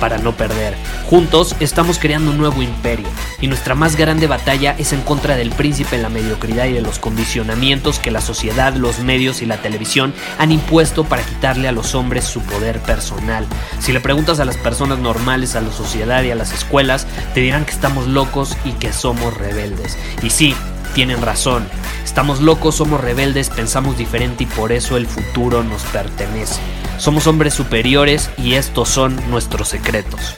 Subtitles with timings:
[0.00, 0.74] para no perder.
[1.08, 3.08] Juntos estamos creando un nuevo imperio
[3.40, 6.98] y nuestra más grande batalla es en contra del príncipe, la mediocridad y de los
[6.98, 11.94] condicionamientos que la sociedad, los medios y la televisión han impuesto para quitarle a los
[11.94, 13.46] hombres su poder personal.
[13.78, 17.40] Si le preguntas a las personas normales, a la sociedad y a las escuelas, te
[17.40, 19.98] dirán que estamos locos y que somos rebeldes.
[20.22, 20.54] Y sí,
[20.94, 21.66] tienen razón.
[22.04, 26.60] Estamos locos, somos rebeldes, pensamos diferente y por eso el futuro nos pertenece.
[26.98, 30.36] Somos hombres superiores y estos son nuestros secretos.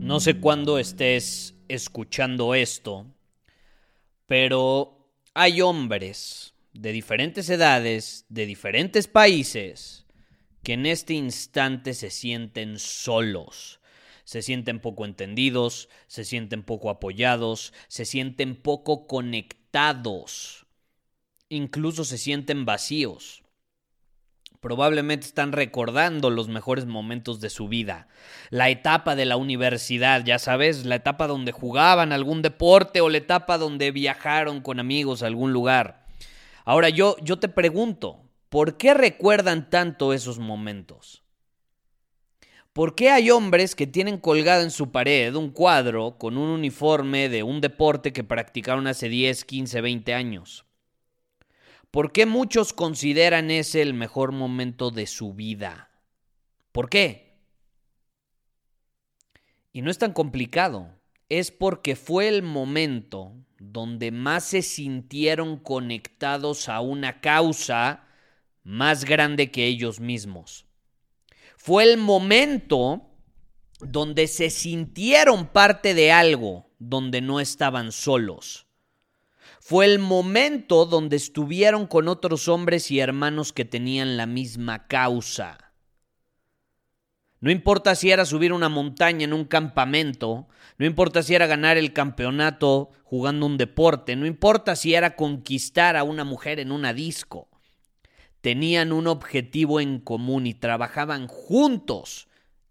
[0.00, 3.06] No sé cuándo estés escuchando esto,
[4.26, 10.06] pero hay hombres de diferentes edades, de diferentes países,
[10.62, 13.80] que en este instante se sienten solos,
[14.26, 20.66] se sienten poco entendidos, se sienten poco apoyados, se sienten poco conectados,
[21.48, 23.44] incluso se sienten vacíos.
[24.60, 28.08] Probablemente están recordando los mejores momentos de su vida.
[28.50, 33.18] La etapa de la universidad, ya sabes, la etapa donde jugaban algún deporte o la
[33.18, 36.04] etapa donde viajaron con amigos a algún lugar.
[36.64, 41.22] Ahora yo, yo te pregunto, ¿por qué recuerdan tanto esos momentos?
[42.76, 47.30] ¿Por qué hay hombres que tienen colgado en su pared un cuadro con un uniforme
[47.30, 50.66] de un deporte que practicaron hace 10, 15, 20 años?
[51.90, 55.88] ¿Por qué muchos consideran ese el mejor momento de su vida?
[56.72, 57.38] ¿Por qué?
[59.72, 60.90] Y no es tan complicado.
[61.30, 68.04] Es porque fue el momento donde más se sintieron conectados a una causa
[68.64, 70.65] más grande que ellos mismos
[71.66, 73.10] fue el momento
[73.80, 78.68] donde se sintieron parte de algo, donde no estaban solos.
[79.58, 85.72] Fue el momento donde estuvieron con otros hombres y hermanos que tenían la misma causa.
[87.40, 90.46] No importa si era subir una montaña en un campamento,
[90.78, 95.96] no importa si era ganar el campeonato jugando un deporte, no importa si era conquistar
[95.96, 97.48] a una mujer en una disco
[98.40, 102.28] tenían un objetivo en común y trabajaban juntos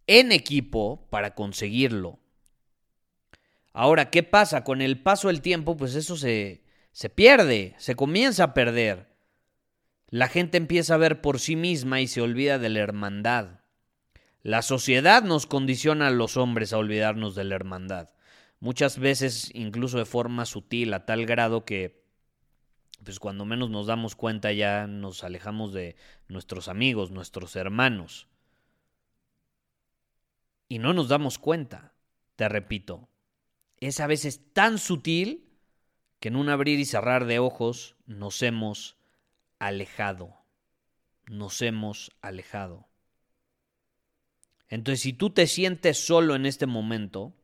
[0.08, 2.20] en equipo para conseguirlo.
[3.74, 4.64] Ahora, ¿qué pasa?
[4.64, 9.09] Con el paso del tiempo, pues eso se, se pierde, se comienza a perder.
[10.09, 13.59] La gente empieza a ver por sí misma y se olvida de la hermandad.
[14.44, 18.09] La sociedad nos condiciona a los hombres a olvidarnos de la hermandad.
[18.59, 22.04] Muchas veces incluso de forma sutil, a tal grado que
[23.03, 25.95] pues cuando menos nos damos cuenta ya nos alejamos de
[26.28, 28.28] nuestros amigos, nuestros hermanos.
[30.67, 31.94] Y no nos damos cuenta,
[32.35, 33.09] te repito.
[33.78, 35.45] Es a veces tan sutil
[36.19, 38.97] que en un abrir y cerrar de ojos nos hemos
[39.59, 40.35] alejado.
[41.28, 42.88] Nos hemos alejado.
[44.67, 47.35] Entonces, si tú te sientes solo en este momento,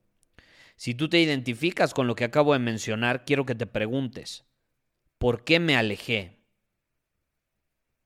[0.76, 4.46] si tú te identificas con lo que acabo de mencionar, quiero que te preguntes,
[5.22, 6.40] ¿Por qué me alejé?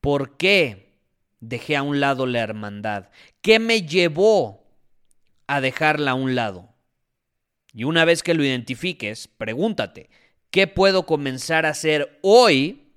[0.02, 1.00] ¿Por qué
[1.40, 3.10] dejé a un lado la hermandad?
[3.42, 4.68] ¿Qué me llevó
[5.48, 6.76] a dejarla a un lado?
[7.72, 10.10] Y una vez que lo identifiques, pregúntate,
[10.52, 12.92] ¿qué puedo comenzar a hacer hoy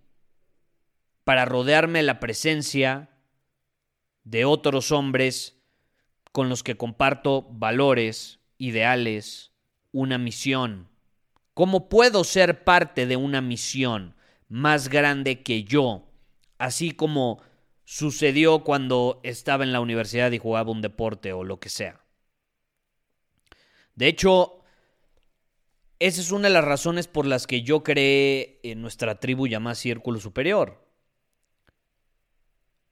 [1.23, 3.11] para rodearme la presencia
[4.25, 5.63] de otros hombres
[6.33, 9.53] con los que comparto valores, ideales,
[9.93, 10.89] una misión?
[11.59, 14.15] ¿Cómo puedo ser parte de una misión
[14.49, 16.07] más grande que yo?
[16.57, 17.43] Así como
[17.85, 22.01] sucedió cuando estaba en la universidad y jugaba un deporte o lo que sea.
[23.97, 24.61] De hecho,
[25.99, 29.75] esa es una de las razones por las que yo creé en nuestra tribu llamada
[29.75, 30.88] Círculo Superior.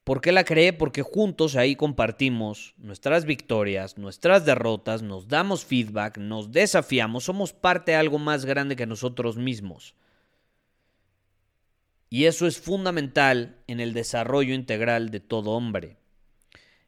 [0.06, 0.73] ¿Por qué la creé?
[0.73, 7.91] Porque juntos ahí compartimos nuestras victorias, nuestras derrotas, nos damos feedback, nos desafiamos, somos parte
[7.91, 9.97] de algo más grande que nosotros mismos.
[12.08, 15.97] Y eso es fundamental en el desarrollo integral de todo hombre.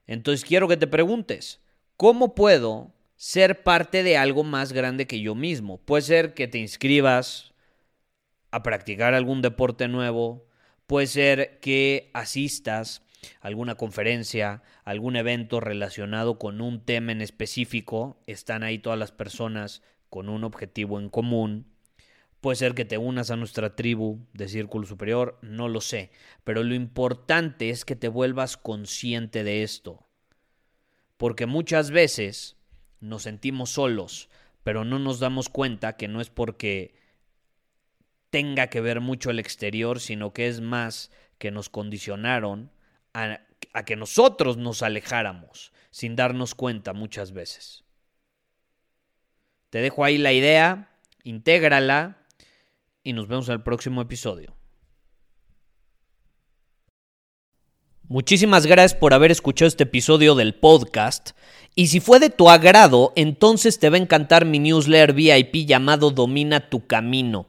[0.07, 1.61] Entonces quiero que te preguntes,
[1.97, 5.79] ¿cómo puedo ser parte de algo más grande que yo mismo?
[5.79, 7.53] Puede ser que te inscribas
[8.53, 10.47] a practicar algún deporte nuevo,
[10.87, 13.03] puede ser que asistas
[13.41, 19.83] alguna conferencia, algún evento relacionado con un tema en específico, están ahí todas las personas
[20.11, 21.67] con un objetivo en común.
[22.41, 26.13] Puede ser que te unas a nuestra tribu de Círculo Superior, no lo sé.
[26.45, 30.07] Pero lo importante es que te vuelvas consciente de esto.
[31.17, 32.57] Porque muchas veces
[33.01, 34.29] nos sentimos solos,
[34.63, 36.95] pero no nos damos cuenta que no es porque
[38.31, 42.71] tenga que ver mucho el exterior, sino que es más que nos condicionaron
[43.15, 43.41] a,
[43.85, 47.85] que nosotros nos alejáramos sin darnos cuenta muchas veces.
[49.71, 50.91] Te dejo ahí la idea,
[51.25, 52.19] intégrala
[53.03, 54.57] y nos vemos en el próximo episodio.
[58.11, 61.33] Muchísimas gracias por haber escuchado este episodio del podcast.
[61.75, 66.11] Y si fue de tu agrado, entonces te va a encantar mi newsletter VIP llamado
[66.11, 67.49] Domina tu Camino.